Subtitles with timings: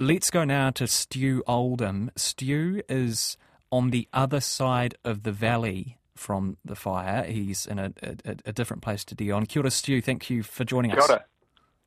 [0.00, 2.12] Let's go now to Stu Oldham.
[2.14, 3.36] Stu is
[3.72, 7.24] on the other side of the valley from the fire.
[7.24, 9.46] He's in a, a, a different place to Dion.
[9.46, 10.00] Kia ora, Stu.
[10.00, 11.10] Thank you for joining Kia us.
[11.10, 11.24] ora.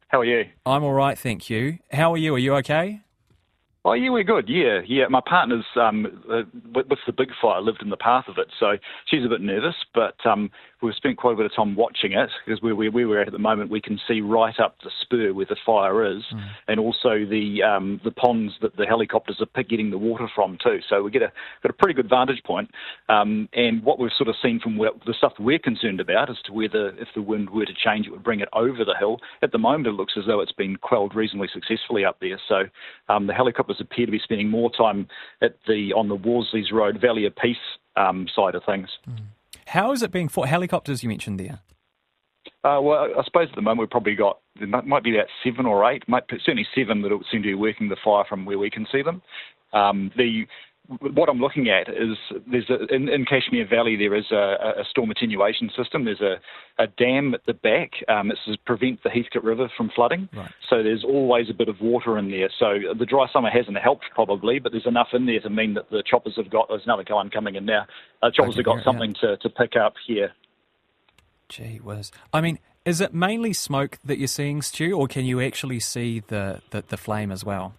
[0.09, 0.49] How are you?
[0.65, 1.79] I'm all right, thank you.
[1.89, 2.35] How are you?
[2.35, 2.99] Are you okay?
[3.83, 4.47] Oh, yeah, we're good.
[4.47, 5.07] Yeah, yeah.
[5.09, 6.43] My partner's um, uh,
[6.75, 8.73] with, the big fire lived in the path of it, so
[9.07, 9.73] she's a bit nervous.
[9.95, 10.51] But um,
[10.83, 13.27] we've spent quite a bit of time watching it because where, where, where we're at
[13.27, 16.47] at the moment, we can see right up the spur where the fire is, Mm.
[16.67, 20.79] and also the um, the ponds that the helicopters are getting the water from too.
[20.87, 21.31] So we get a
[21.63, 22.69] got a pretty good vantage point.
[23.09, 26.37] Um, and what we've sort of seen from where, the stuff we're concerned about as
[26.45, 29.19] to whether if the wind were to change, it would bring it over the hill.
[29.41, 32.39] At the moment, it looks as though it's been quelled reasonably successfully up there.
[32.47, 32.63] So
[33.09, 33.33] um, the
[33.71, 35.07] helicopters appear to be spending more time
[35.41, 37.57] at the on the Worsley's Road Valley of Peace
[37.95, 38.89] um, side of things.
[39.67, 40.47] How is it being fought?
[40.47, 41.59] Helicopters you mentioned there.
[42.63, 45.27] Uh, well, I suppose at the moment we've probably got there might, might be about
[45.43, 48.59] seven or eight, might certainly seven that seem to be working the fire from where
[48.59, 49.21] we can see them.
[49.73, 50.45] Um, the
[50.99, 52.17] what I'm looking at is
[52.49, 56.05] there's a, in, in Cashmere Valley there is a, a storm attenuation system.
[56.05, 56.35] There's a,
[56.81, 57.91] a dam at the back.
[58.09, 60.27] Um, it's to prevent the Heathcote River from flooding.
[60.35, 60.51] Right.
[60.69, 62.49] So there's always a bit of water in there.
[62.59, 65.89] So the dry summer hasn't helped probably, but there's enough in there to mean that
[65.89, 66.67] the choppers have got.
[66.69, 67.85] There's another one coming in now.
[68.21, 70.31] Uh, choppers have got yeah, something to, to pick up here.
[71.47, 72.11] Gee whiz.
[72.33, 76.21] I mean, is it mainly smoke that you're seeing, Stu, or can you actually see
[76.27, 77.75] the, the, the flame as well?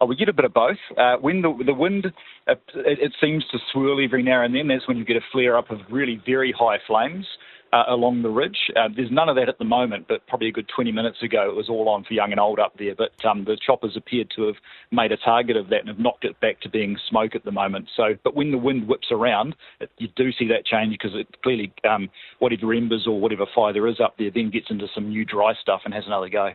[0.00, 0.78] Oh, we get a bit of both.
[0.96, 2.06] Uh, when the the wind,
[2.46, 4.68] it, it seems to swirl every now and then.
[4.68, 7.26] That's when you get a flare up of really very high flames
[7.72, 8.58] uh, along the ridge.
[8.76, 11.48] Uh, there's none of that at the moment, but probably a good 20 minutes ago
[11.50, 12.94] it was all on for young and old up there.
[12.94, 14.56] But um, the choppers appeared to have
[14.90, 17.52] made a target of that and have knocked it back to being smoke at the
[17.52, 17.88] moment.
[17.96, 21.42] So, but when the wind whips around, it, you do see that change because it
[21.42, 22.08] clearly um,
[22.38, 25.54] whatever embers or whatever fire there is up there then gets into some new dry
[25.60, 26.50] stuff and has another go.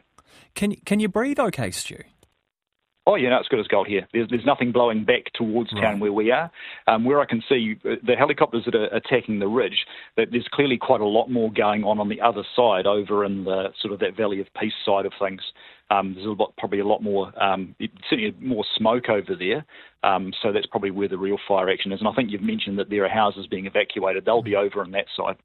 [0.56, 1.98] Can, can you breathe okay, Stu?
[3.06, 4.08] Oh, yeah, no, it's good as gold here.
[4.14, 6.50] There's, there's nothing blowing back towards town where we are.
[6.88, 10.48] Um, where I can see uh, the helicopters that are attacking the ridge, that there's
[10.54, 13.94] clearly quite a lot more going on on the other side, over in the sort
[13.94, 15.42] of that Valley of Peace side of things.
[15.92, 17.76] Um, there's a lot, probably a lot more, um,
[18.10, 19.66] certainly more smoke over there.
[20.04, 22.00] Um, so that's probably where the real fire action is.
[22.00, 24.24] And I think you've mentioned that there are houses being evacuated.
[24.24, 25.36] They'll be over on that side.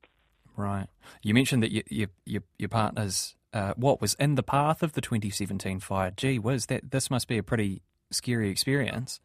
[0.57, 0.87] Right.
[1.23, 4.93] You mentioned that you, you, you, your partner's uh, what was in the path of
[4.93, 6.13] the 2017 fire.
[6.17, 9.21] Gee whiz, that this must be a pretty scary experience.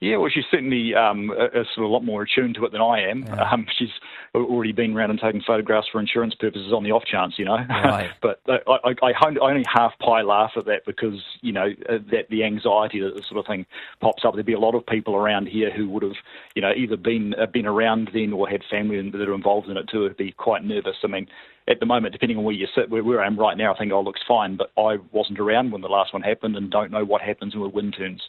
[0.00, 2.72] Yeah, well, she's certainly um, a, a sort of a lot more attuned to it
[2.72, 3.22] than I am.
[3.22, 3.50] Yeah.
[3.52, 3.90] Um, she's
[4.34, 7.58] already been around and taken photographs for insurance purposes on the off chance, you know.
[7.68, 8.10] Right.
[8.22, 12.30] but I, I, I only half pie laugh at that because you know uh, that
[12.30, 13.66] the anxiety that this sort of thing
[14.00, 14.32] pops up.
[14.34, 16.16] There'd be a lot of people around here who would have,
[16.54, 19.76] you know, either been uh, been around then or had family that are involved in
[19.76, 20.00] it too.
[20.00, 20.96] Would be quite nervous.
[21.04, 21.26] I mean.
[21.68, 23.78] At the moment, depending on where you sit, where, where I am right now, I
[23.78, 24.56] think oh looks fine.
[24.56, 27.62] But I wasn't around when the last one happened, and don't know what happens when
[27.62, 28.22] the wind turns.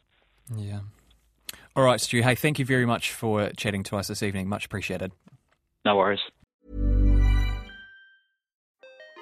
[0.56, 0.82] Yeah.
[1.76, 2.22] All right, Stu.
[2.22, 4.50] Hey, thank you very much for chatting to us this evening.
[4.50, 5.14] Much appreciated.
[5.86, 6.20] No worries.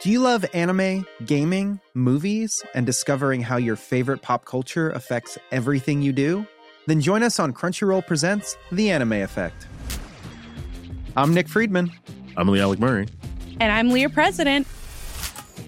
[0.02, 6.02] Do you love anime, gaming, movies, and discovering how your favorite pop culture affects everything
[6.02, 6.48] you do?
[6.88, 9.68] Then join us on Crunchyroll Presents The Anime Effect.
[11.16, 11.92] I'm Nick Friedman.
[12.38, 13.08] I'm Lee Alec Murray.
[13.60, 14.66] And I'm Leah President.